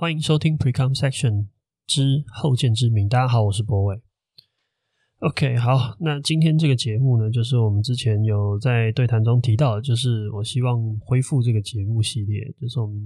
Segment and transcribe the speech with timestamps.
[0.00, 1.48] 欢迎收听 Precom Section
[1.86, 3.06] 之后见之明。
[3.06, 4.00] 大家好，我是博伟。
[5.18, 12.96] OK，好，那今天这个节目呢，就是我们之前有在对谈中提到的，就是我希望恢复这个节目系列，就是我们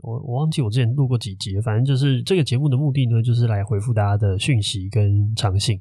[0.00, 5.78] 我我忘记我之前录过几集，反正就是这个节目的目的呢，就是来回复大家的讯息跟长信。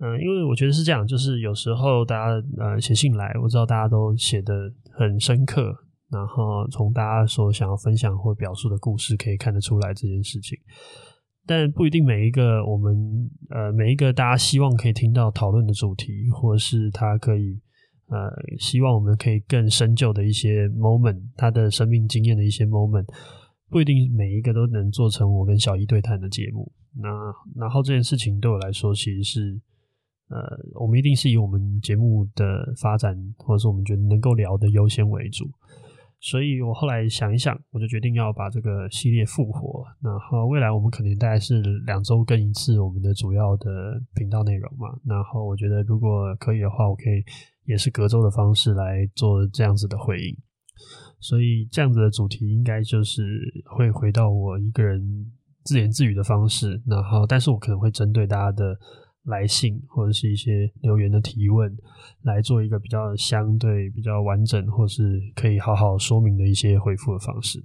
[0.00, 4.52] 嗯，因为我觉得是这样，就是有时候大家呃写信来，我知道大家都写的
[4.98, 5.72] 很深刻，
[6.14, 10.56] 然后从大家所想要分享或表述的故事可以看得出来这件事情，
[11.44, 17.60] 但不一定每一个我们呃每一个大家希望可以听到讨论的主题，或是他可以
[18.06, 23.06] 呃希望我们可以更深究的一些 moment，他的生命经验的一些 moment，
[23.68, 26.70] 不一定每一个都能做成我跟小一对谈的节目。
[26.96, 27.08] 那
[27.56, 29.60] 然后这件事情对我来说其实是。
[30.30, 30.40] 呃，
[30.80, 35.44] 我们一定是以我们节目的发展，或者是我们觉得能够聊的优先为主。
[36.24, 39.84] 所以我后来想一想，我就决定要把这个系列复活。
[40.02, 44.88] 然后未来我们可能大概是两周更一次我们的主要的频道内容嘛。
[45.04, 47.22] 然后我觉得如果可以的话，我可以
[47.66, 50.34] 也是隔周的方式来做这样子的回应。
[51.20, 53.22] 所以这样子的主题应该就是
[53.76, 55.30] 会回到我一个人
[55.62, 56.82] 自言自语的方式。
[56.86, 58.74] 然后，但是我可能会针对大家的。
[59.24, 61.76] 来信或者是一些留言的提问，
[62.22, 67.64] 来做一个比较相对比较完整，或是可以好好说明的一些回复的方式。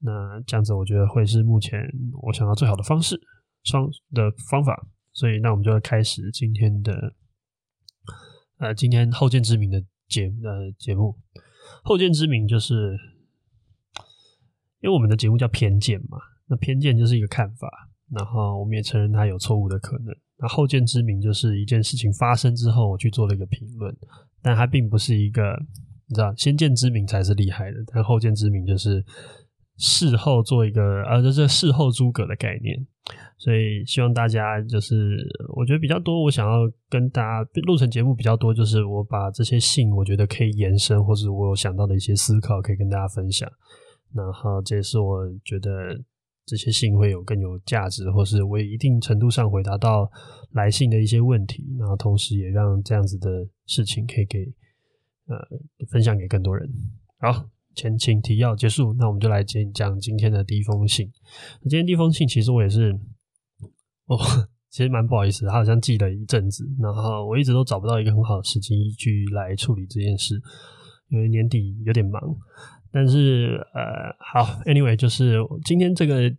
[0.00, 1.80] 那这样子，我觉得会是目前
[2.22, 3.20] 我想到最好的方式，
[3.62, 4.86] 双的方法。
[5.12, 7.14] 所以，那我们就要开始今天的，
[8.58, 11.16] 呃，今天后见之明的节呃节目。
[11.84, 12.98] 后见之明就是，
[14.80, 17.70] 因为我们的节目叫偏见嘛，那偏见就是一个看法，
[18.10, 20.12] 然后我们也承认它有错误的可能。
[20.44, 23.96] 那后见之明就是一件事情发生之后，我去做了一个评论，
[24.42, 25.58] 但它并不是一个，
[26.06, 29.02] 你知道，先见之明才是厉害的，但后见之明就是
[29.78, 32.86] 事后做一个，呃，就是事后诸葛的概念。
[33.38, 35.16] 所以希望大家就是，
[35.56, 43.50] 我觉得比较多，我想要跟大家录成节目比较多，就是我把这些信，我觉得可以延伸，或者我有想到的一些思考，可以跟大家分享。
[44.14, 45.70] 然后这也是我觉得。
[46.46, 50.10] 这些信会有更有价值，或是为一定程度上回答到
[50.52, 54.40] 来信的一些问题，然后同时也让这样子的事情可以给
[55.26, 55.36] 呃
[55.90, 56.68] 分享给更多人。
[57.18, 61.10] 好，前情提要结束，那我们就来讲讲今天的第一封信。
[61.62, 62.92] 今天第一封信其实我也是，
[64.06, 64.18] 哦，
[64.68, 70.34] 其实蛮不好意思，他好像寄了一阵子，然后我一直都找不到一个很好的时机去来处理这件事，
[71.08, 72.20] 因为年底有点忙。
[72.96, 76.32] 但是呃，好，anyway，就是今天这个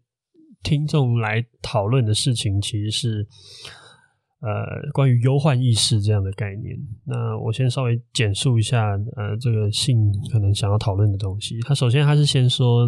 [0.63, 3.27] 听众来讨论的事情，其实是
[4.39, 6.73] 呃关于忧患意识这样的概念。
[7.03, 11.59] 那我先稍微简述一下，呃，这个信可能想要讨论的东西。
[11.67, 12.87] 他首先他是先说，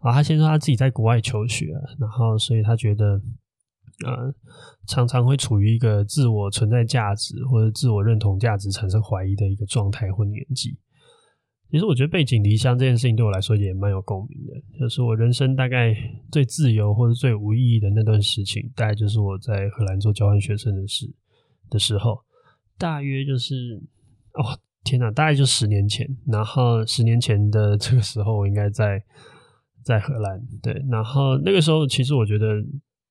[0.00, 3.22] 啊，他先说他自己在国外求学，然后所以他觉得，
[4.06, 4.34] 呃，
[4.86, 10.78] 常常会处于一个自我存在价值或者自我认同价值产生怀疑的一个状态或年纪。
[11.70, 15.96] 其实我觉得背井离乡这件事情对我来说也蛮有共鸣的，就是我人生大概
[16.32, 21.06] 最自由或者最无意义的那段事情，大概就是我在荷兰做交换学生的事
[21.70, 22.18] 的时候，
[22.76, 23.80] 大约就是
[24.34, 29.00] 哦天哪，大概就十年前，然后十年前的这个时候我应该在
[29.84, 32.46] 在荷兰，对，然后那个时候其实我觉得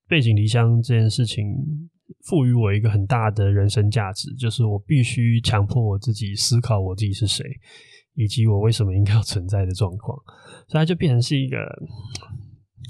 [0.06, 1.46] 背井离乡这件事情
[2.26, 7.46] 赋予我一个很大的人生价值，就是我必须强迫我自己思考我自己是谁。
[8.20, 10.14] 以及我为什么应该要存在的状况，
[10.68, 11.56] 所以它就变成是一个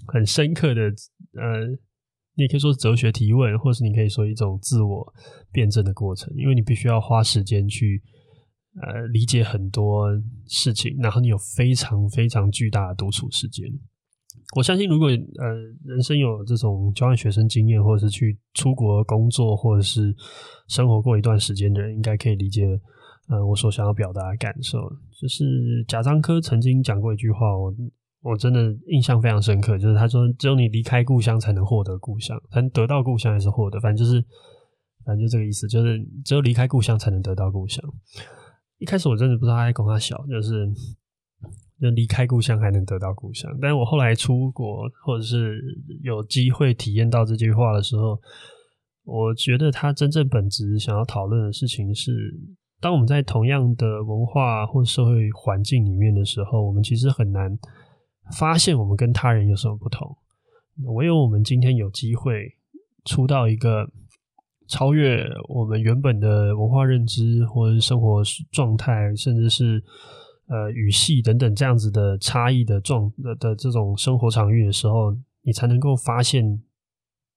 [0.09, 1.67] 很深刻的，呃，
[2.35, 5.15] 你也可以说哲学提问，或是你可以说一种自我
[5.53, 8.03] 辩证的过程，因为你必须要花时间去
[8.83, 10.09] 呃理解很多
[10.49, 13.65] 事情，然后你有非常非常巨大的独处时间。
[14.57, 15.47] 我相信，如果呃
[15.85, 20.13] 人生有这种交换学生经验，或者是去出国工作，或者是
[20.67, 22.65] 生活过一段时间的人，应该可以理解。
[23.31, 24.81] 呃，我所想要表达的感受，
[25.17, 27.73] 就是贾樟柯曾经讲过一句话，我
[28.23, 34.21] 我真的印象非常深刻，就是他说，只有你离开故乡，才能获得故乡，才能得到故乡，还是获得，反正就是，
[35.05, 37.81] 反正就这个意思，就是只有离开故乡，才能得到故乡。
[38.79, 40.67] 一开始我真的不知道他在跟他小，就是
[41.81, 45.63] 就离开故乡还能得到故乡，但是我后来出国，或者是
[46.03, 48.21] 有机会体验到这句话的时候，
[49.05, 52.11] 我觉得他真正本质想要讨论的事情是。
[52.81, 57.59] 当我们在同样的文化或社会环境里面的时候，我们其实很难
[58.39, 60.17] 发现我们跟他人有什么不同。
[60.95, 62.57] 唯有我们今天有机会
[63.05, 63.87] 出到一个
[64.67, 69.85] 超越我们原本的文化认知或者生活状态，甚至是
[70.47, 76.63] 呃语系等等这样子的差异的状的的这种生活场域的时候，你才能够发现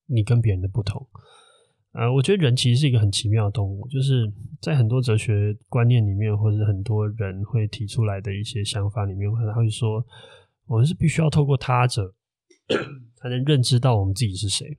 [0.06, 1.06] 你跟别人的不同。
[1.94, 10.04] 呃，我觉得人其实是一个很奇妙的动物，就是在很多哲学观念里面，或者很多人会提出来的一些想法里面，他会说，
[10.66, 12.12] 我们是必须要透过他者
[13.16, 14.76] 才能认知到我们自己是谁。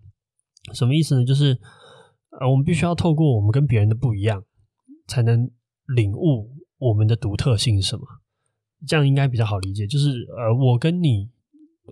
[0.73, 1.25] 什么意思呢？
[1.25, 1.57] 就是
[2.41, 4.45] 呃，我们必须要透过我们跟别人的不一样，
[5.07, 5.49] 才能
[5.95, 8.05] 领悟我们的独特性是什么。
[8.89, 9.87] 这样应该比较好理解。
[9.87, 11.31] 就是呃，我跟你，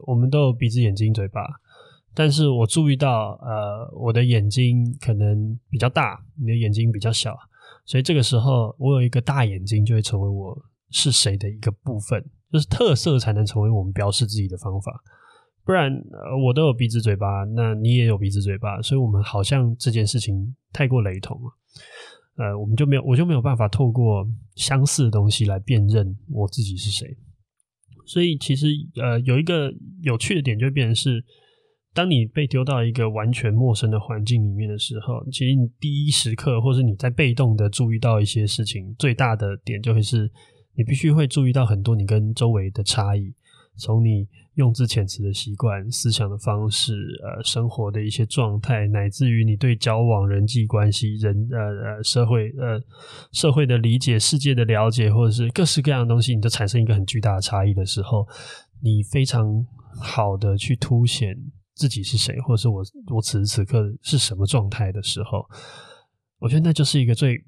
[0.08, 1.42] 我们都有鼻子、眼睛、嘴巴。
[2.14, 7.35] 但是我注意到，呃，我的眼睛可能比较大，你的眼睛比较小，
[7.87, 10.55] 所以这个时候我有一个大眼睛，就会成为我
[10.91, 12.23] 是谁的一个部分，
[12.53, 14.93] 就是特色才能成为我们标示自己的方法。
[15.64, 27.17] 不然，呃，我都有鼻子嘴巴，那你也有鼻子嘴巴，所以我们好像这件事情太过雷同了，呃，我们就没有，我就没有办法透过相似的东西来辨认我自己是谁。
[28.05, 28.67] 所以其实，
[29.00, 29.73] 呃，有一个
[30.03, 31.25] 有趣的点就变成是。
[31.94, 40.31] 当你被丢到一个完全陌生的环境里面的时候，其实你第一时刻，或是你在被动的注意到一些事情，最大的点就会是
[40.75, 43.35] 你必须会注意到很多你跟周围的差异，
[43.77, 52.81] 从你用字遣词的习惯、思想的方式、呃，生活的一些状态，乃至于你对交往、人际关系、人呃呃社会呃
[53.33, 58.27] 社会的理解、世界的了解，或者是各式各样的东西，你都产生一个很巨大的差异的时候，
[58.83, 59.67] 你非常
[60.00, 61.37] 好的去凸显。
[61.74, 62.82] 自己是谁，或者是我
[63.14, 65.46] 我此时此刻是什么状态的时候，
[66.38, 67.42] 我觉得那就是一个最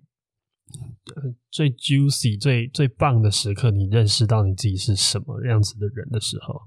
[1.50, 3.70] 最 juicy、最最棒的时刻。
[3.70, 6.58] 你认识到你自己是什么样子的人的时候，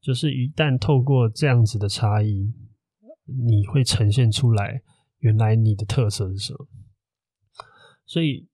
[0.00, 2.52] 就是一旦透过这样子的差异，
[3.26, 4.82] 你会呈现出来
[5.18, 6.66] 原来你的特色是什么。
[8.06, 8.48] 所以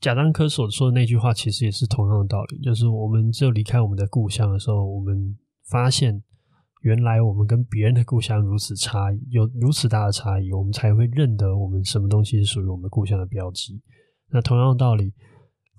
[0.00, 6.22] 贾樟柯所说的那句话，其实也是同样的道理，就是我们只有离开我们的故乡的时候，我们发现。
[6.80, 13.82] 原来我们跟别人的故乡如此差异，有如此大的差异，我们才会认得我们什么东西是属于我们故乡的标记。
[14.30, 15.12] 那同样的道理，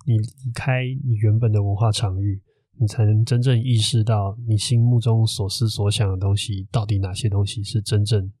[0.06, 2.40] 你离开你原本的文化场域，
[2.78, 8.32] 你才能真正意识到你心目中所思所想的东西，到底哪些东西是真正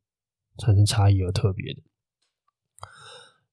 [0.58, 1.80] 产生差异而特别的。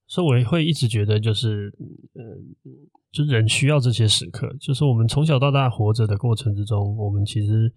[0.05, 1.75] 所以我也会一直觉得，就是，
[2.13, 2.21] 嗯，
[3.11, 7.73] 就人需要这些时刻，就是我们从小到大活着的过程之中，我们其实。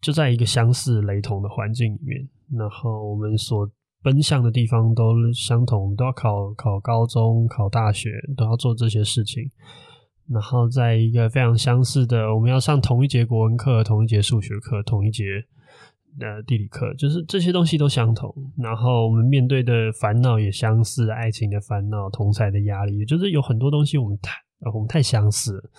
[0.00, 3.68] 就在一个相似雷同的环境里面，然后我们所
[4.02, 9.50] 奔向的地方都相同，我们都要考考高中、考大学，都要做这些事情。
[10.30, 15.24] 然后在一个非常相似的，我们要上同一节国文课、同一节数学课、同一节
[16.20, 18.32] 呃地理课，就是这些东西都相同。
[18.56, 24.32] 然后我们面对的烦恼也相似，爱情的烦恼、同才的压力，就是有很多东西我们太
[24.72, 25.70] 我们太相似了。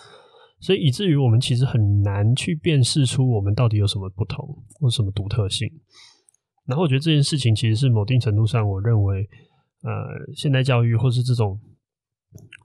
[0.60, 4.46] 所以以至于我们其实很难去辨识出我们到底有什么不同
[4.80, 5.70] 或什么独特性。
[6.66, 9.28] 然后我觉得这件事情其实是某定程度上，我认为，
[9.82, 9.90] 呃，
[10.36, 11.60] 现代教育或是这种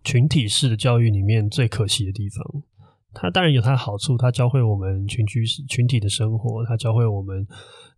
[0.05, 2.63] 群体式的教育里面最可惜的地方。
[3.15, 7.47] 它当然有它的好处，它教会我们群居群体的生活，它教会我们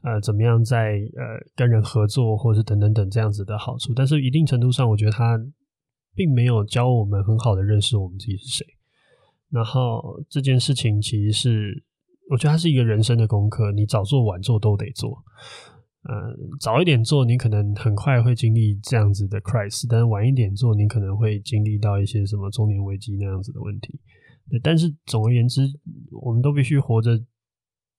[0.02, 3.94] 呃怎么样在呃跟人合作，或是等等等这样子的好处。
[3.94, 5.37] 但是一定程度上，我觉得它
[6.14, 8.66] 并没有教我们很好的认识我们自己是谁。
[9.56, 11.82] 然后这件事情其实是，
[12.29, 15.25] 我觉得它是一个人生的功课，你早做晚做都得做。
[16.02, 16.12] 嗯，
[16.61, 23.99] 早一点做，你可能很快会经历这样子的 crisis，但是晚一点做，你可能会经历到一些什么中年危机那样子的问题。
[24.50, 25.62] 对，但是总而言之，
[26.12, 27.19] 我们都必须活着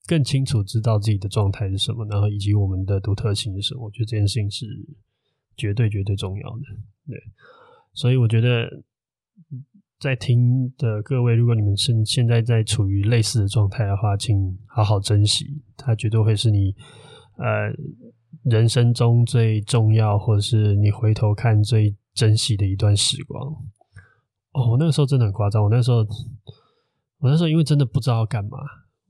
[0.05, 3.85] 更清楚知道自己的状态是什么，然后以及我们的独特性是什么。
[3.85, 4.67] 我觉得这件事情是
[5.57, 6.63] 绝对绝对重要的。
[7.07, 7.17] 对，
[7.93, 8.69] 所以我觉得。
[9.99, 16.75] 在听的各位，如果你们是现在在处于类似的状态的话，请好好珍惜，它绝对会是你
[17.37, 17.73] 呃
[18.43, 23.43] 人生中最重要，或者是你回头看最珍惜的一段时光。
[24.51, 25.97] 哦，我那个时候真的很夸张，我那时候
[27.17, 28.59] 我那时候因为真的不知道干嘛，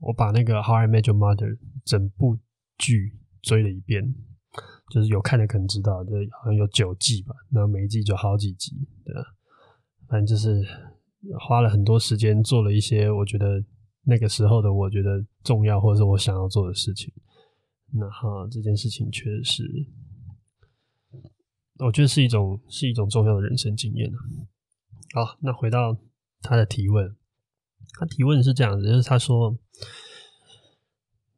[0.00, 1.54] 我把那个《How I Met Your Mother》
[1.84, 2.38] 整部
[2.78, 4.14] 剧追了一遍，
[4.90, 8.72] 就是有看的可能知道，就好像有九季吧，那每一季就好几集，
[9.04, 9.14] 对？
[10.08, 10.64] 反正就是
[11.38, 13.62] 花了很多时间做了一些我觉得
[14.04, 17.12] 那个时候的我觉得重要或者是我想要做的事情。
[17.90, 19.64] 那哈，这件事情确实，
[21.78, 24.12] 我觉得是一种是一种重要的人生经验。
[25.14, 25.96] 好，那回到
[26.42, 27.16] 他的提问，
[27.98, 29.56] 他提问是这样子，就是他说，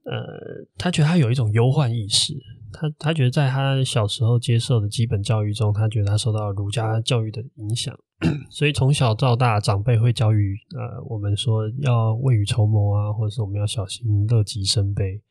[0.02, 2.34] 呃，他觉得他有一种忧患意识，
[2.72, 7.96] 他他觉得在他小时候接受的基本教育中，他觉得他受到儒家教育的影响，
[8.50, 15.22] 所以从小到大，长辈会教育呃我们说要未雨绸缪啊，或者是我们要小心乐极生悲。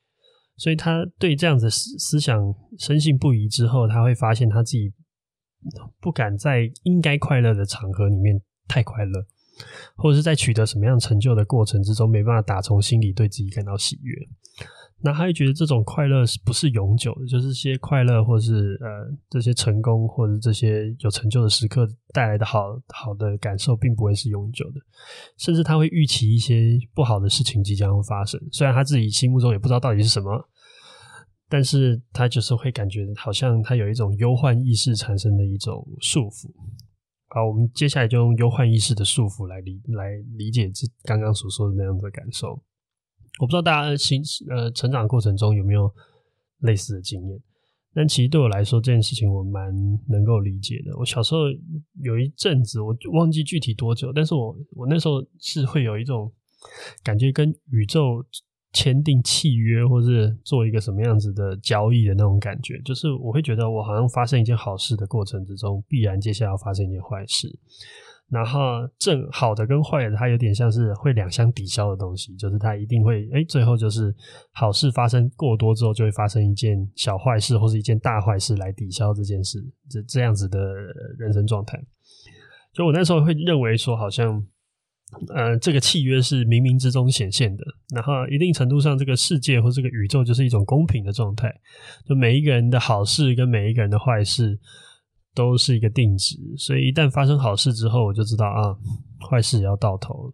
[0.58, 4.92] 所以他对这样子思思想深信不疑之后，他会发现他自己
[6.02, 9.26] 不敢在应该快乐的场合里面太快乐，
[9.96, 14.16] 或者是在取得什么样成就的过程之中，没办法打从心里对自己感到喜悦。
[15.02, 17.26] 那他会觉得这种快乐是不是永久的？
[17.26, 24.82] 就是些快乐，或是呃这些成功，或者这些有成就的时刻带来的好好的感受，并不会是永久的。
[25.38, 30.50] 甚至他会预期一些不好的事情即将会发生，虽然他自己心目中也不知道到底是什么，
[31.48, 36.52] 但是他就是会感觉好像他有一种忧患意识产生的一种束缚。
[37.30, 42.62] 好，我们接下来就用忧患意识的束缚来理来理解这刚刚所说的那样的感受。
[43.40, 45.92] 我不知道大家心呃成长过程中有没有
[46.60, 47.42] 类似的经验，
[47.94, 49.74] 但其实对我来说这件事情我蛮
[50.08, 50.96] 能够理解的。
[50.98, 51.44] 我小时候
[52.04, 56.32] 有一阵子，我忘记具体多久，但是我我那时候是会有一种
[57.02, 58.24] 感觉，跟宇宙
[58.74, 67.58] 签订契约，或是做一个什么样子的交易的那种感觉，就是我会觉得我好像发生一件好事的过程之中，必然接下来要发生一件坏事。
[68.30, 74.16] 然后正好的跟坏的，它有点像是会两相抵消的东西，就是它一定会诶，最后就是
[74.52, 79.60] 好事发生过多之后，就会发生一件小坏事或是一件大坏事来抵消这件事，
[79.90, 80.60] 这这样子的
[81.18, 81.82] 人生状态。
[82.72, 84.46] 就我那时候会认为说，好像
[85.34, 87.64] 呃这个契约是冥冥之中显现的，
[87.96, 91.52] 然后一定程度上，这个世界或这个宇宙就是一种公平的状态，
[92.08, 94.60] 就每一个人的好事跟每一个人的坏事。
[95.40, 98.76] 都是一个定值，所以一旦发生好事之后，我就知道啊，
[99.26, 100.34] 坏事也要到头。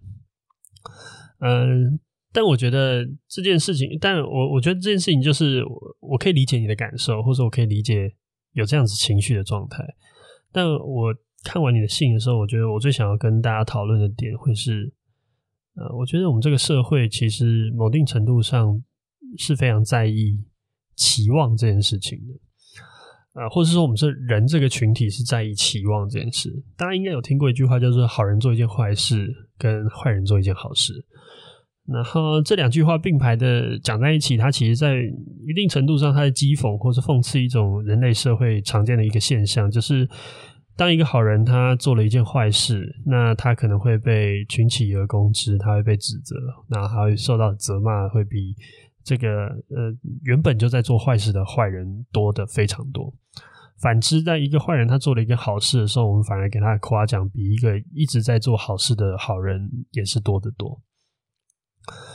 [1.41, 1.99] 嗯，
[2.33, 8.11] 但我觉得这件事情，但我我觉得这件事情就是我我可以理解你的感受，或者我可以理解
[8.53, 9.85] 有这样子情绪的状态。
[10.51, 14.91] 但我看完你的信的时候，我觉得我最想要跟大家讨论的点会是，
[15.75, 18.83] 呃，我觉得我们这个社会其实某定程度上
[19.37, 20.43] 是非常在意
[20.95, 22.33] 期望这件事情的。
[23.35, 26.49] 啊，或者说我们是人这个群体是在意期望这件事。
[26.77, 29.27] 大家应该有听过一句话，叫做“好人做一件坏事，
[29.57, 30.93] 跟坏人做一件好事”。
[31.85, 40.09] 然后这两句话并排的讲在一起，它其实在一定程度上，它在讥讽或是讽刺一种人类社会常见的一个现象，就是
[40.77, 46.35] 当一个好人他做了一件坏事，那他可能会被群起而攻之，他会被指责，
[46.69, 48.55] 那他会受到责骂，会比。
[49.03, 53.13] 这个呃，原本就在做坏事的坏人多的非常多。
[53.81, 60.81] 反之，在一个坏人他做了一个好事的时候，我们反而给他夸奖比一个一直在做好事的好人也是多得多。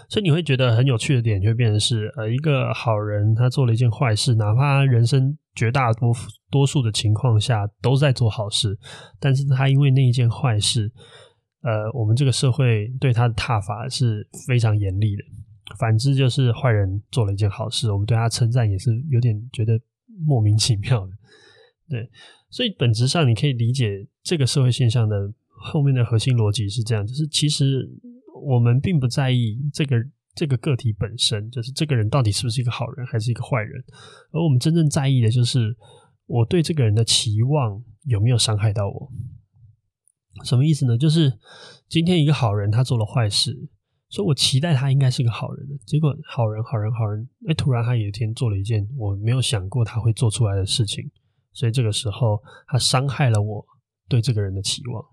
[0.09, 8.76] 所以你会觉得很有趣的点，就变成是呃，一个好人他做了一件坏事，哪怕人生绝大多数多数的情况下都在做好事，
[9.21, 10.90] 但是他因为那一件坏事，
[11.62, 15.23] 呃，我们这个社会对他的挞伐是非常严厉的。
[15.79, 19.81] 反之，就是坏人做了一件好事，我们对他称赞也是有点觉得
[20.26, 21.12] 莫名其妙的。
[21.90, 22.09] 对，
[22.49, 27.87] 所以本质上你可以理解这个社会现象的后面的核心逻辑是这样：就是其实
[28.44, 29.97] 我们并不在意这个
[30.35, 33.85] 这个个体本身，就是这个人到底是不是一个好人还是一个坏人，
[34.30, 35.76] 而我们真正在意的就是
[36.26, 39.12] 我对这个人的期望有没有伤害到我。
[40.44, 40.97] 什么意思呢？
[40.97, 41.38] 就是
[41.88, 43.68] 今天一个好人他做了坏事。
[44.12, 51.09] 所以我期待他应该是个好人的，结果好人好人好人，哎，突然他有一天做了一件我没有想过他会做出来的事情，
[51.52, 53.64] 所以这个时候他伤害了我
[54.09, 55.04] 对这个人的期望。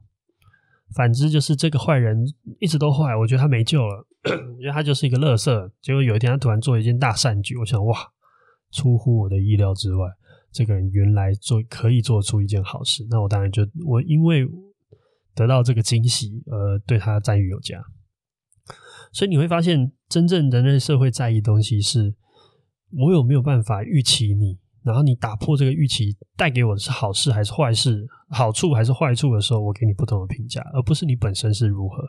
[0.96, 2.17] 反之，就是这个坏人
[2.60, 5.72] 一直都坏，我觉得他没救了， 我觉得他就是一个垃圾。
[5.82, 7.98] 结果有一天他突然做一件大善举，我想哇，
[8.72, 10.08] 出乎我的意料之外，
[10.51, 14.48] 这个人原来做可以做出一件好事，那我当然就我因为
[15.36, 17.84] 得到这个惊喜，而对他赞誉有加。
[19.12, 22.15] 所以你会发现，真正人类社会在意的东西是，
[22.98, 32.03] 我有没有办法预期你，然后你打破这个预期，带给我的是好事还是坏事，好处还是坏处的时候，我给你不同的评价，而不是你本身是如何。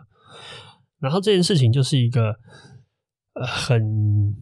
[1.00, 2.34] 然后这件事情就是一个，
[3.34, 4.34] 很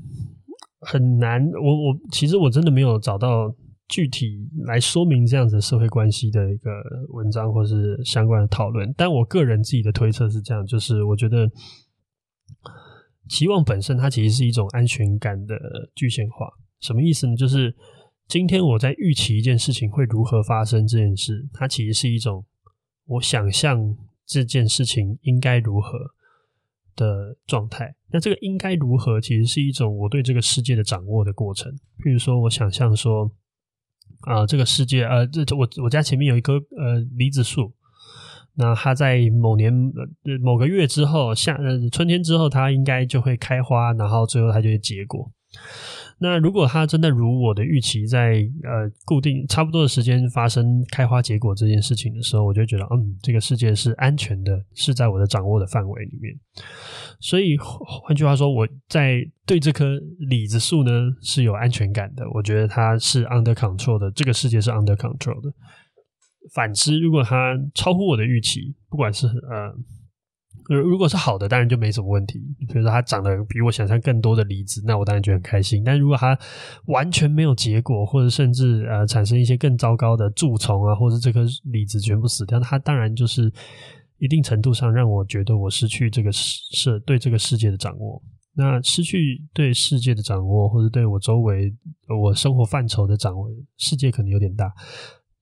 [0.81, 1.43] 很难。
[1.53, 3.53] 我我其实我真的没有找到
[3.89, 6.71] 具体来说明这样子社会关系的一个
[7.15, 11.51] 文章或是相关的讨论，但我个人自己的推测是这样，就是我觉得。
[13.29, 15.57] 期望本身，它其实是一种安全感的
[15.97, 16.47] 具象化。
[16.79, 17.35] 什么意思呢？
[17.35, 17.75] 就是
[18.29, 22.45] 今天我在预期一件事情会如何发生这件事，它其实是一种
[23.07, 25.97] 我想象这件事情应该如何
[26.97, 27.95] 的状态。
[28.11, 31.73] 那这个应该如何，其实是一种我对这个世界的掌握的过程。
[31.99, 33.31] 譬如说，我想象说，
[34.23, 37.73] 啊、这个世界，呃，这我我家前面有一棵呃梨子树，
[38.55, 39.73] 那它在某年
[40.43, 45.31] 某个月之后，夏呃春天之后，它应该就会开花，然后最后它就会结果。
[46.19, 56.35] 那如果它真的如我的预期，在呃固定差不多的时间发生开花结果这件事情的时候，我就觉得，嗯，这个世界是安全的，是在我的掌握的范围里面。
[57.21, 59.85] 所以换句话说，我在对这棵
[60.31, 62.25] 李子树呢是有安全感的。
[62.33, 65.53] 我觉得它是 under control 的，这个世界是 under control 的。
[66.55, 69.75] 反之，如果它超乎我的预期，不管是呃。
[70.69, 72.41] 如果是好的，当然就没什么问题。
[72.67, 75.85] 比如说它长得比我想象更多的李子，那我当然觉得很开心。
[75.85, 76.37] 但如果它
[76.87, 83.53] 完全没有结果，或者甚至呃产生一些更糟糕的蛀虫啊，或者这颗李子全部死掉，它当然就是
[84.19, 88.21] 一定程度上让我觉得我失去这个世对这个世界的掌握。
[88.59, 91.73] 那失去对世界的掌握，或者对我周围
[92.09, 94.73] 我生活范畴的掌握，世界可能有点大。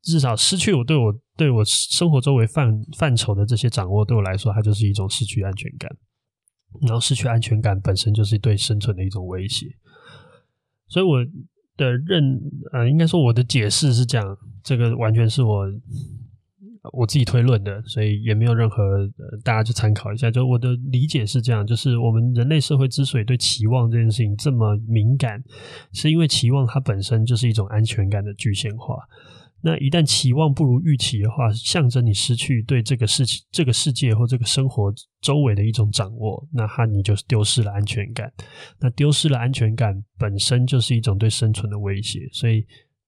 [0.04, 5.90] 至少失去我对我对我生活周围范范畴的这些掌握，对我来说，它就是一种失去安全感。
[6.82, 9.66] 然后失去安全感本身就是对生存的一种威胁。
[10.88, 11.24] 所以我
[11.76, 12.40] 的认
[12.72, 15.64] 呃，应该说我的解释是这样，这个完全是我
[16.92, 20.30] 我自己推论的，所以也没有任何呃，大家去参考一下。
[20.30, 25.42] 就我的理解是这样，就是我们人类社会之所以对期望这件事情这么敏感，
[25.92, 28.96] 是因为期望它本身就是一种安全感的具现化。
[29.66, 34.92] 那一旦期望不如预期的话，象征你失去对这个事情、这个世界或这个生活
[35.22, 38.30] 周围的一种掌握，那它你就是丢失了安全感。
[38.78, 42.62] 那丢失了安全感本身就是一种对生存的威胁，所以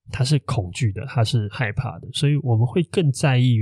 [0.09, 2.07] 它是恐惧的，它是害怕的。
[2.11, 3.59] 所以我们会更在意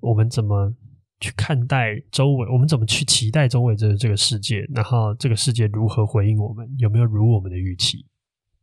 [0.00, 0.74] 我们怎么
[1.20, 8.04] 去看待周围，我们怎么去期待周围这这个世界，然后这个世界如何回应我们，有没有如我们的预期？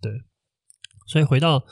[0.02, 0.12] 对，
[1.08, 1.64] 所以回到。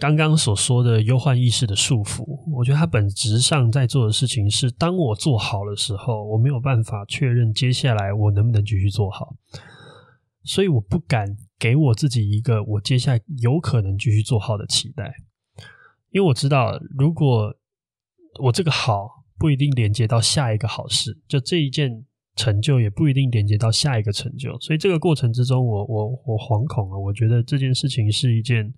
[0.00, 2.24] 刚刚所说的忧患意识的束缚，
[2.56, 9.36] 我觉得它本质上在做的事情是：当我做好的时候，我没有办法确认接下来我能不能继续做好，
[10.42, 15.12] 所以我不敢给我自己一个我接下来有可能继续做好的期待，
[16.12, 17.54] 因为我知道，如果
[18.42, 19.06] 我这个好
[19.38, 26.98] 不一定连接到下一个好事，就这一件成就也不一定连接到下一个成就，所以这个过程之中我，我我我惶恐了。
[26.98, 28.72] 我觉得这件事情是一件。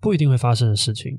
[0.00, 1.18] 不一定会发生的事情，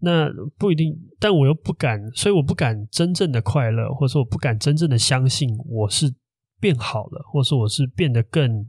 [0.00, 6.12] 那不一定，但我又不敢，所以我不敢真正的快乐，或者说我不敢真正的相信我是
[6.58, 8.68] 变好了，或者说我是变得更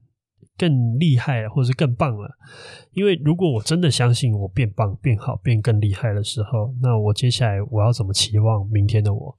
[0.57, 2.29] 更厉害，或者是更棒了。
[2.93, 9.37] 因为如果我真的相信我变棒、变好、变更厉害的时候，那我接下来我要怎么期望明天的我？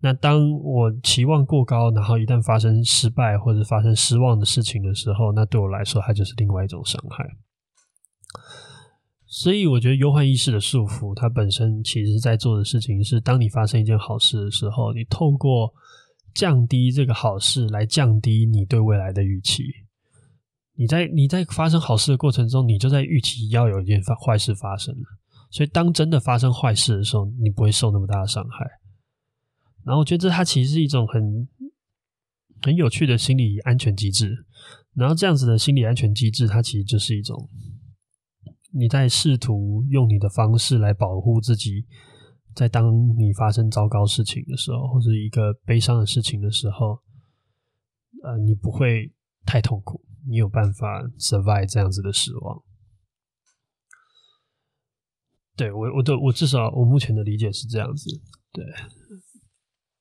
[0.00, 7.24] 那当我期望过高，然后一旦发生失败或者发生失望的事情的时候，那对我来说，它就是另外一种伤害。
[9.30, 15.70] 所以我觉得忧患意识的束缚，它本身其实在做的事情是：当你发生一件好事的时候，你透过
[16.34, 19.64] 降低这个好事来降低你对未来的预期。
[20.76, 25.02] 你在你在发生好事的过程中，你就在预期要有一件坏事发生了。
[25.50, 28.64] 所以当真的发生坏事的时候，你不会受那么大的伤害。
[29.84, 31.46] 然后我觉得这它其实是一种很
[32.62, 34.46] 很有趣的心理安全机制。
[34.94, 37.46] 然后这样子的心理安全机制，它其实就是一种。
[38.70, 41.86] 你在试图用你的方式来保护自己，
[42.54, 47.00] 在当你发生糟糕事情的时候，或者一个悲伤的事情的时候，
[48.22, 49.12] 呃，你不会
[49.46, 52.62] 太痛苦，你有办法 survive 这样子的失望。
[55.56, 58.10] 对，我，我的，我至少我目前的理解是这样子。
[58.52, 58.64] 对，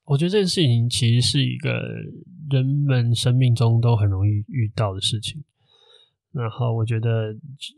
[0.03, 1.71] 我觉得这件事情其实是一个
[2.51, 5.43] 人们生命中都很容易遇到的事情。
[6.33, 7.33] 然后我觉得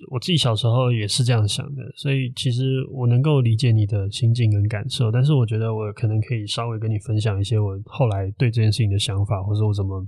[0.10, 10.06] 我自己小时候也是这样想的，所以其实我能够理解你的心境跟感受，但是我觉得我可能可以稍微跟你分享一些我后来对这件事情的想法，或者我怎么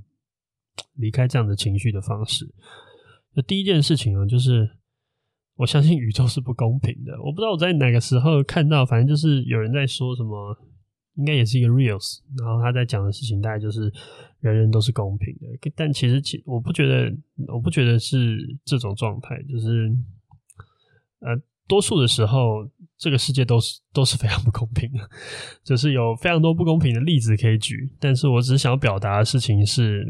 [0.95, 2.45] 离开这样的情绪的方式。
[3.33, 4.69] 那第一件事情啊，就是
[5.55, 7.13] 我相信宇宙是不公平的。
[7.23, 10.57] 我不知道我在哪个时候看到，反正就是有人在说什么。
[11.15, 13.91] 应该也是一个 reels，然后他在讲的事情大概就是
[14.39, 17.13] 人人都是公平的，但其实其我不觉得，
[17.47, 19.91] 我不觉得是这种状态，就是
[21.19, 24.99] 呃，多数的时候这个世界都是都是非常不公平的，
[25.63, 30.03] 就是有非常多不公平的例子可以举，但是我只是想要表达的事情是，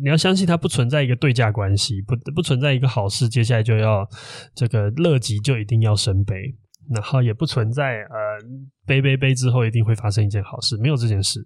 [0.00, 4.08] 你要相信它不存在一个对价关系，不不存在一个好事接下来就要
[4.54, 6.54] 这个乐极就一定要生悲。
[6.94, 8.16] 然后也不存在呃
[8.86, 11.40] 背背背之后一定会发生一件好事，没有这件事。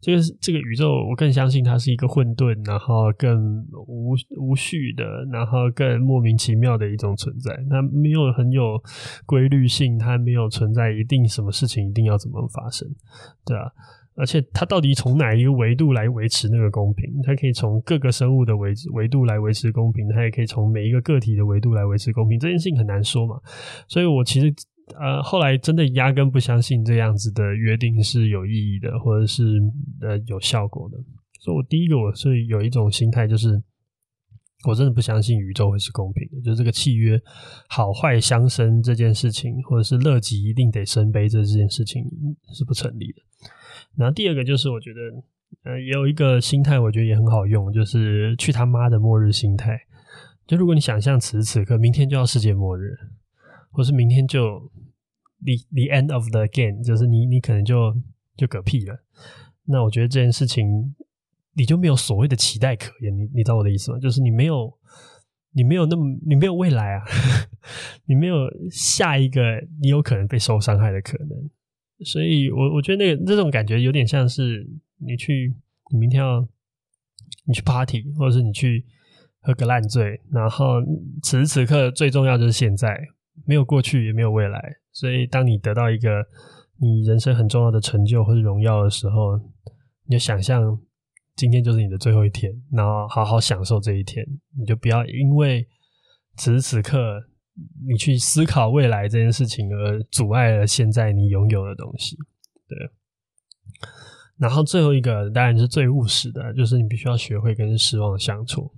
[0.00, 7.56] 这个这个宇宙，我更相信它是一个混沌，然后更无无序的，然后更莫名其妙的一种存在。
[7.70, 8.82] 它没有很有
[9.26, 12.88] 规律性，它没有存在一定什么事情一定要怎么发生，
[13.44, 13.70] 对啊。
[14.16, 17.08] 而且它到底从哪一个维度来维持那个公平？
[17.24, 22.38] 它可以从各个生物的维维度来维持公平，它也可以从每一个个体的维度来维持公平。
[22.38, 23.40] 这件事情很难说嘛，
[23.88, 24.52] 所以我其实
[24.98, 29.60] 呃后来真的压根不相信这样子的约定是有意义的，或者是
[30.00, 30.96] 呃有效果的。
[31.40, 33.62] 所以我第一个我是有一种心态，就是
[34.68, 37.18] 我真的不相信宇宙会是公平的，就是这个契约
[37.68, 42.04] 好坏相生这件事情，或者是乐极一定得生悲这这件事情
[42.52, 43.22] 是不成立的。
[43.96, 45.00] 然后第二个就是，我觉得，
[45.64, 49.80] 呃，也有一个心态，我觉得也很好用，就是去他妈的末日心态。
[50.46, 52.90] 就如果你想象此时此刻，明天就要世界末日，
[53.70, 54.70] 或是明天就
[55.42, 57.94] the the end of the game，就是你你可能就
[58.36, 59.04] 就嗝屁了。
[59.64, 60.94] 那我觉得这件事情，
[61.54, 63.16] 你就没有所谓的期待可言。
[63.16, 63.98] 你你知道我的意思吗？
[63.98, 64.72] 就是你没有
[65.52, 67.04] 你没有那么你没有未来啊，
[68.06, 68.36] 你没有
[68.70, 69.40] 下一个
[69.80, 71.50] 你有可能被受伤害的可能。
[72.04, 74.66] 所以我，我我觉得那个这种感觉有点像是
[74.98, 75.54] 你去，
[75.92, 76.40] 你明天要
[77.44, 78.84] 你去 party，或者是你去
[79.40, 80.80] 喝个烂醉，然后
[81.22, 82.88] 此时此刻最重要就是现在，
[83.46, 84.76] 没有过去也没有未来。
[84.92, 86.24] 所以，当你得到一个
[86.78, 89.36] 你人生很重要的成就或者荣耀的时候，
[90.06, 90.78] 你就想象
[91.36, 94.26] 今天就是你的最后一天，然后好好享受这一天。
[94.58, 95.66] 你就不要因为
[96.36, 97.26] 此时此刻。
[97.86, 102.16] 你去思考未来这件事情，而阻碍了现在你拥有的东西。
[102.66, 102.78] 对，
[104.38, 108.72] 然后最后一个当然是最务实的，就是你必须要学会跟失望相处。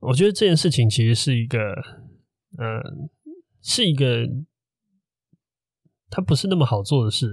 [0.00, 1.58] 我觉得这件事情其实是一个，
[2.58, 3.08] 嗯，
[3.62, 4.28] 是一个，
[6.10, 7.30] 它不是那么好做的事，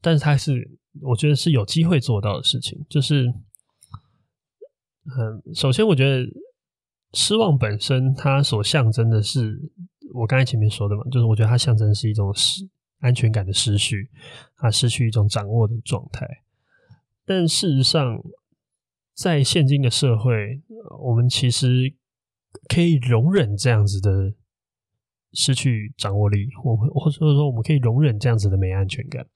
[0.00, 2.84] 但是它是我觉得是有机会做到的事情。
[2.88, 3.26] 就是，
[5.04, 6.26] 嗯，首先我觉得。
[7.14, 9.70] 失望本身，它所象征的是
[10.14, 12.66] 我刚才前面说的嘛，就是我觉得它象征是一种失
[13.00, 14.08] 安全感的失去，
[14.56, 16.26] 它失去一种掌握的状态。
[17.26, 18.18] 但事实上，
[19.12, 20.62] 在现今的社会，
[21.00, 21.92] 我们其实
[22.68, 24.32] 可以容忍这样子的
[25.32, 29.26] 失去掌握力，我们或者说我们可以容忍这样子的没安全感。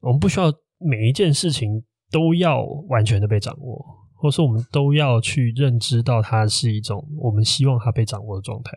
[0.00, 3.98] 我们不需要每一件事情都要完全的被掌握。
[4.22, 8.76] 或是我们都要去认知到，它是一种我们希望它被掌握的状态。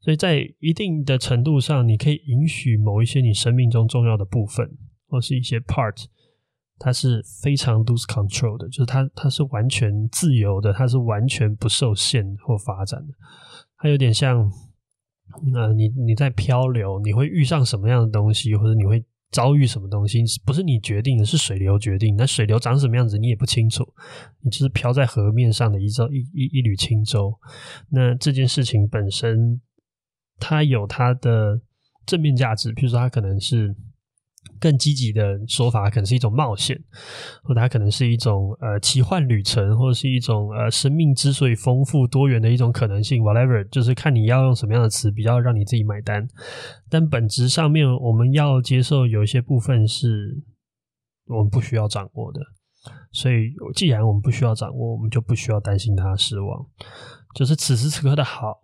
[0.00, 4.66] 所以在一定的程度上，你可以允许某一些你生命中重要的部分，
[5.06, 6.06] 或是一些 part，
[6.78, 13.12] 它是非常 lose control 的，就是它它是完全自由的，它是完全不受限或发展的。
[13.78, 14.50] 它有点像，
[15.54, 19.04] 呃，你你在漂流，你会遇上什么样的东西，或者你会。
[19.30, 22.14] 遭遇什么东西不是你决定的，是水流决定。
[22.14, 23.84] 那水流长什么样子，你也不清楚。
[24.42, 27.36] 你只是漂在河面上的一艘一一一缕轻舟。
[27.90, 29.60] 那这件事情本身，
[30.38, 31.60] 它有它的
[32.06, 33.74] 正面价值，譬如说，它可能是。
[34.60, 36.78] 更积极的说法，可能是一种冒险，
[37.42, 43.22] 或它可能是一种呃奇幻旅程，或者是一种呃生命之所以丰富多元的一种可能性。
[43.22, 46.26] Whatever，就是看你要用什么样的词比较让你自己买单。
[46.88, 50.42] 但本质上面，我们要接受有一些部分是
[51.26, 52.40] 我们不需要掌握的。
[53.12, 56.66] 所以，既然我们不需要掌握，我们就不需要担心它失望。
[57.34, 58.60] 就是此时此刻的好，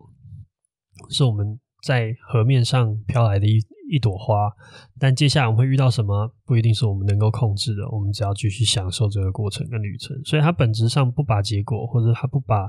[1.10, 3.60] 是我们在河面上飘来的一。
[3.90, 4.50] 一朵花，
[4.98, 7.88] 但接下来我们会遇到什么，不一定是我们能够控制的。
[7.90, 10.16] 我们只要继续享受这个过程跟旅程。
[10.24, 12.68] 所以，它本质上不把结果，或者它不把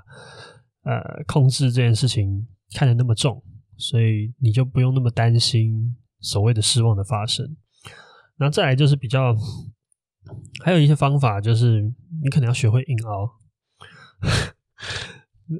[0.84, 3.43] 呃控制这件事情看得那么重，
[3.77, 7.55] 所以你就不用那么担心所谓的失望的发生。
[8.38, 9.36] 然后再来就是比较，
[10.63, 11.81] 还有一些方法，就是
[12.23, 13.29] 你可能要学会硬熬。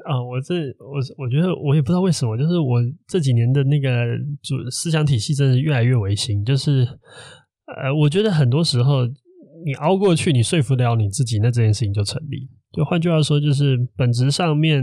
[0.06, 3.90] 啊，我这我我觉得我也不知道为什么，就是我这几年的那个
[4.42, 6.44] 主思想体系真的越来越违心。
[6.46, 6.88] 就是
[7.66, 9.06] 呃，我觉得很多时候
[9.66, 12.50] 你熬过去，你说服得了你自己，那这件事情就成立。
[12.72, 14.82] 就换句话说，就是本质上面，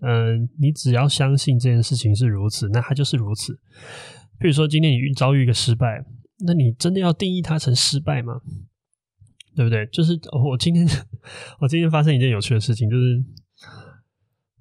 [0.00, 3.58] 嗯、你只要相信这件事情是如此，那它就是如此。
[4.38, 6.02] 比如说今天你遭遇一个失败，
[6.46, 8.40] 那你真的要定义它成失败吗？
[9.54, 9.86] 对不对？
[9.86, 10.86] 就是我今天
[11.60, 13.24] 我今天发生一件有趣的事情，就是。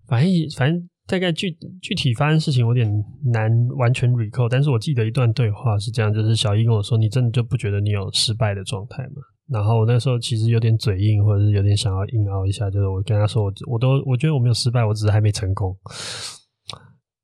[0.07, 2.89] 反正反正大概具具体发生事情有点
[3.25, 15.77] 难完全 recall，但是我记得一段对话是这样，就是小一跟我说：“你真的就不觉得你有失败的状态吗？”然后我那时候其实有点嘴硬，或者是有点想要硬凹一下，就是我跟他说：“我我都我觉得我没有失败，我只是还没成功。”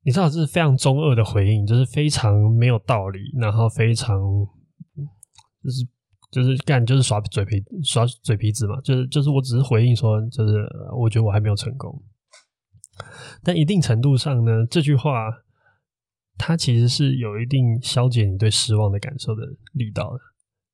[0.04, 4.20] 你知道这是非常中二的回应，就是非常没有道理，然后非常
[5.62, 5.86] 就是
[6.30, 10.64] 就是干就是耍嘴皮耍嘴皮子嘛，就是就是我只是回应说，就是
[10.96, 12.02] 我觉得我还没有成功。
[13.42, 15.28] 但一定程度上呢，这句话
[16.38, 20.18] 它其实是有一定消解你对失望的感受的力道的，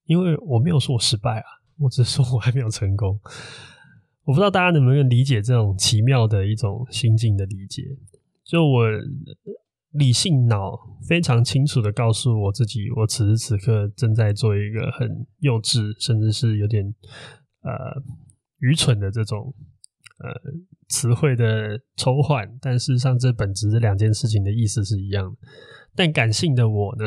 [0.05, 1.47] 因为我没有说我失败啊，
[1.79, 3.21] 我只是说我还没有成功。
[4.25, 7.83] 我不知道大家能不能理解这种奇妙的一种心境的理解。
[8.45, 8.87] 就我
[9.93, 10.79] 理性脑
[11.09, 16.85] 非常清楚的告诉我自己，我此时此刻正在做一个很幼稚，甚至是有点
[17.63, 17.73] 呃
[18.59, 19.55] 愚蠢的这种
[20.19, 20.31] 呃
[20.89, 25.37] 词汇的抽换，但事实上这本质这两件事情的意思是一样的。
[25.95, 27.05] 但感性的我呢，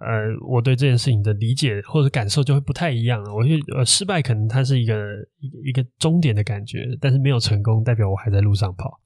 [0.00, 3.22] 呃，我对这件事情的理解或者感受就会不太一样。
[3.34, 4.94] 我觉得呃失败可能它是一个
[5.38, 9.00] 一个一个终点的感觉，但是没有成功代表我还在路上跑。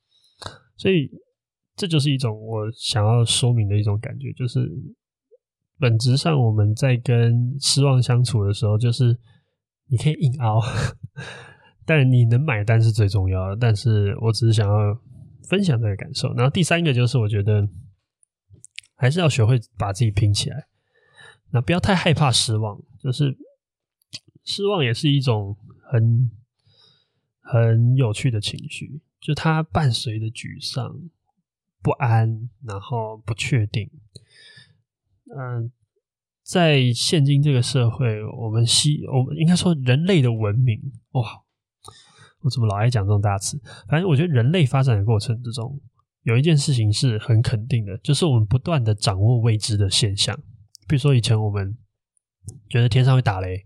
[0.76, 1.10] 所以，
[1.76, 4.70] 这就是一种我想要说明的一种感觉，就是
[5.78, 9.16] 本质上我们在跟失望相处的时候，就是
[9.88, 10.60] 你可以硬凹，
[11.86, 13.56] 但你能买单是最重要的。
[13.56, 15.00] 但是我只是想要
[15.48, 16.34] 分享这个感受。
[16.34, 17.66] 然后第三个就是，我觉得
[18.96, 20.66] 还是要学会把自己拼起来，
[21.52, 23.36] 那不要太害怕失望，就是
[24.44, 25.56] 失望也是一种
[25.90, 26.30] 很
[27.40, 29.00] 很有趣的情绪。
[29.20, 31.00] 就它伴随着沮丧、
[31.82, 33.90] 不安，然后不确定。
[35.36, 35.72] 嗯，
[36.44, 40.80] 在现今这个社会，我们希我们应该说人类的文明，
[41.12, 41.42] 哇，
[42.42, 43.60] 我怎么老爱讲这种大词？
[43.88, 45.80] 反正我觉得人类发展的过程之中，
[46.22, 50.36] 有一件事情是很肯定的，就是我们不断的掌握未知的现象。
[50.88, 51.76] 比如说以前我们
[52.68, 53.64] 觉得天上会打雷，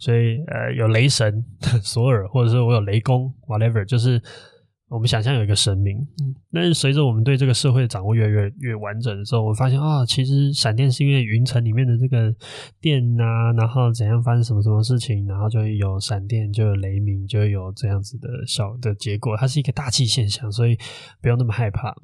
[0.00, 1.44] 所以呃有雷神
[1.82, 4.22] 索尔，或者说我有雷公，whatever，就是。
[4.92, 12.34] 我们想象有一个神明，嗯，但是随着我们对这个社会的掌握越来越越完整的时候，我们发现啊，其实闪电是因为云层里面的这个
[12.78, 20.76] 电啊，然后怎样发生什么什么事情，然后就会有闪电，就有雷鸣，就会有这样子的小的结果，它是一个大气现象，所以
[21.22, 21.96] 不用那么害怕。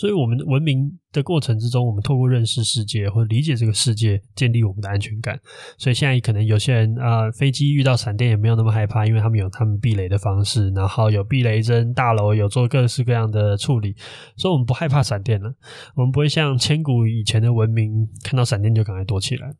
[0.00, 5.38] 所以，我们文明的过程之中，我们透过认识世界或理解这个世界，建立我们的安全感。
[5.76, 13.94] 所以，现在可能有些人啊、飞机遇到闪电也没有那么害怕，因为他们有他们避雷的方式，然后有避雷针，大楼有做各式各样的处理，
[14.38, 15.54] 所以我们不害怕闪电了。
[15.94, 19.54] 我们不会像千古以前的文明，看到闪电就赶快躲起来。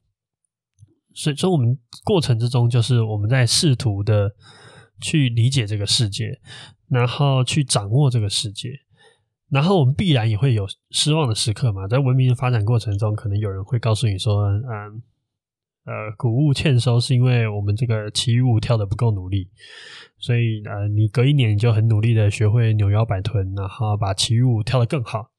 [1.12, 4.30] 所以，所以我们过程之中，就是我们在试图的
[5.02, 6.40] 去理解这个世界，
[6.88, 8.70] 然后去掌握这个世界。
[9.50, 15.02] 然后我们必然也会有失望的时刻嘛，在文明的发展过程中，可能有人会告诉你说，嗯，
[15.84, 19.50] 呃，谷物欠收是因为我们这个奇舞跳得不够努力，
[20.18, 25.32] 所以呃，你隔一年你就很努力的学会扭腰摆臀，然后把奇舞跳得更好，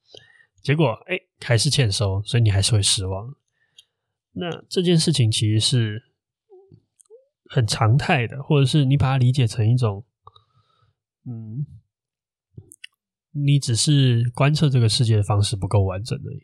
[0.60, 3.34] 结果哎，还是欠收，所以你还是会失望。
[4.32, 6.02] 那这件事情其实是
[7.46, 10.04] 很常态的，或者是你把它理解成一种，
[11.24, 11.64] 嗯。
[13.34, 16.40] 你只是观测这个世界的方式不够完整而已，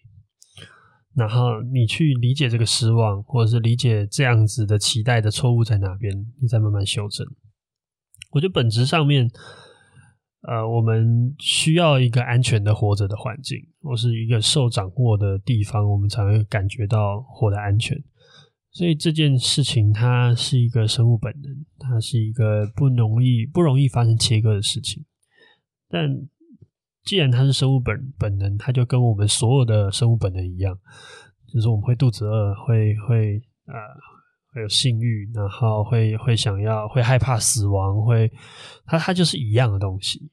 [1.15, 7.27] 然后你去理解这个失望，或者是理解这样子的期待的错误在哪边，你再慢慢修正。
[8.31, 9.31] 我觉得本质上面，
[10.49, 18.03] 呃，我们需要一个安全的活着的环境，或是一个受掌握的地方，我们才会感觉到活得安全。
[18.71, 25.05] 所以这件事情它是一个生物本能，它是一个不容易不容易发生切割的事情，
[25.91, 26.29] 但。
[27.09, 30.79] 既然它是生物本本能，它就跟我们所有的生物本能一样，
[31.51, 33.75] 就是我们会肚子饿，会会呃
[34.53, 38.31] 会有性欲，然后会会想要会害怕死亡，会
[38.85, 40.31] 它它就是一样的东西。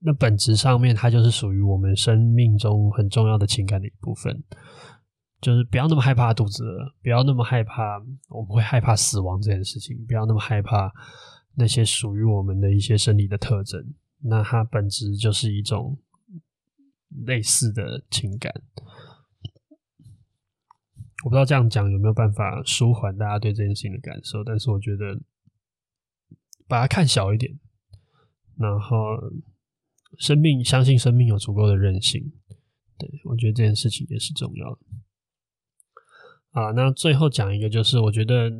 [0.00, 4.42] 那本质上面，它就是属于我们生命中很重要的情感的一部分。
[5.42, 7.98] 就是不要那么害怕肚子饿，不要那么害怕
[8.30, 10.90] 我们会害怕死亡这件事情，不要那么害怕
[11.54, 13.84] 那些属于我们的一些生理的特征。
[14.26, 15.98] 那它本质就是一种
[17.26, 18.50] 类似的情感，
[21.22, 25.20] 我不知道这样讲有没有办法舒缓大家对这件事情的感受，但是我觉得
[26.66, 27.60] 把它看小一点，
[28.56, 28.96] 然后
[30.16, 32.32] 生命，相信生命有足够的韧性，
[32.96, 34.80] 对，我觉得这件事情也是重要的。
[36.52, 38.50] 啊，那最后讲一个，就是我觉得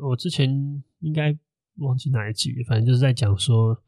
[0.00, 1.38] 我之前应该
[1.76, 3.82] 忘记哪一集，反正就是在讲说。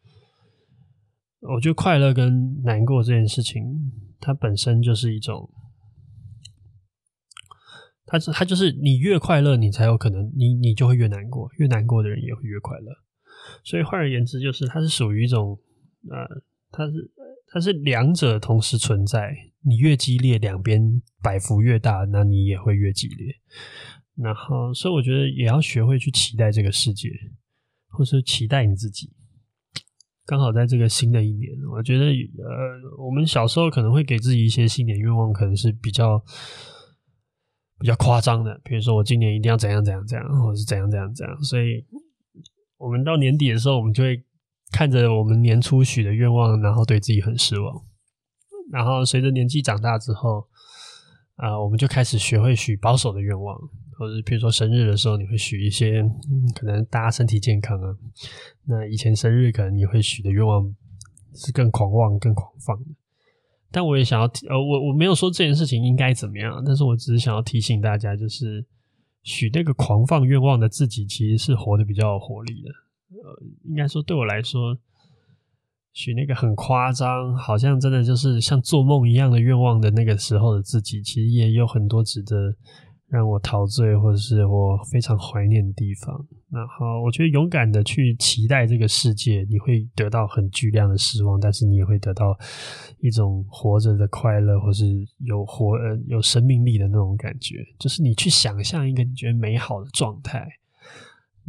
[1.40, 3.62] 我觉得快乐跟难过这件事情，
[4.20, 5.50] 它本身就是一种，
[8.04, 12.92] 它是它就是你越快乐，你才有可能，你你就会越难过，越难过的人也会越快乐。
[13.64, 15.58] 所以换而言之，就是它是属于一种，
[16.10, 17.10] 呃，它是
[17.48, 19.34] 它是两者同时存在。
[19.62, 23.34] 你越激烈，两边摆幅越大，那你也会越激烈。
[24.16, 27.10] 然后，所以我觉得也要学会去期待这个世界，
[27.88, 29.12] 或是期待你自己。
[30.30, 36.22] 刚好在这个新的一年，我觉得呃，我们小时候可能会给自己一些新年愿望，可能是比较
[37.80, 41.42] 比较夸张的，比如说我今年一定要怎样怎样怎样，或者是怎样怎样怎样。
[41.42, 41.84] 所以，
[42.78, 44.22] 我们到年底的时候，我们就会
[44.70, 47.82] 看着我们年初许的愿望，然后对自己很失望。
[48.70, 50.46] 然后随着年纪长大之后，
[51.40, 53.58] 啊、我们就开始学会许保守的愿望。
[53.98, 56.02] 或者比如说生日的时候，你会许一些，
[56.54, 57.94] 可能大家身体健康啊。
[58.64, 60.74] 那以前生日可能你会许的愿望
[61.34, 62.86] 是更狂妄、更狂放的。
[63.70, 68.64] 但我也想要提，呃，我我没有说这件事情应该怎么样，但是我只是想要提醒大家，就是
[69.22, 72.70] 许那个狂放愿望的自己，其实是活得比较有活力的。
[73.10, 74.74] 呃，应该说对我来说，
[76.00, 82.54] 许那个很夸张，好像真的就是像做梦一样的愿望的那个时候的自己，其实也有很多值得。
[83.10, 86.14] 让我陶醉，或者是我非常怀念的地方。
[86.48, 92.38] 然后，我觉得勇敢的去期待这个世界，你会得到很巨量的失望，但是你也会得到
[93.00, 94.86] 一种活着的快乐，或是
[95.26, 97.56] 有活呃有生命力的那种感觉。
[97.80, 100.46] 就是你去想象一个你觉得美好的状态，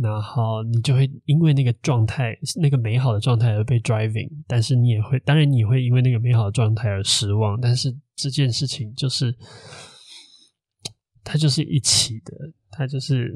[0.01, 7.59] 然后你就会因为那个状态，那个美好的状态而被 driving，但是你也会，当然你会因为那个美好的状态而失望。
[7.61, 9.37] 但是这件事情就是。
[11.23, 12.33] 它就是一起的，
[12.71, 13.31] 它就是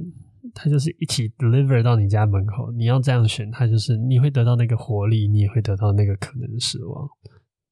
[0.56, 2.72] 它就是一起 deliver 到你家门口。
[2.72, 7.08] 你要这样选，它就是你会得到那个活力，你也会得到那个可能的失望。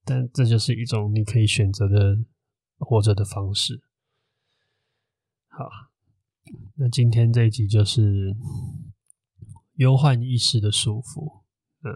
[0.06, 2.16] 但这就是一种你可以选择的
[2.78, 3.82] 活着的方式。
[5.50, 5.68] 好，
[6.76, 8.36] 那今天这一集就是
[9.76, 11.44] 忧患意识的束缚。
[11.82, 11.92] 呃，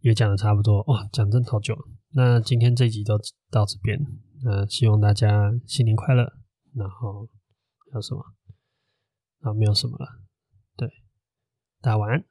[0.00, 1.76] 也讲的差不多哦，讲真好久。
[2.10, 3.18] 那今天这一集都
[3.50, 3.98] 到这边。
[4.42, 6.38] 那希望大家新年快乐，
[6.74, 7.26] 然后
[7.90, 8.24] 还有什么？
[9.40, 10.22] 啊，没有什么了。
[10.76, 10.88] 对，
[11.80, 12.29] 大家晚安。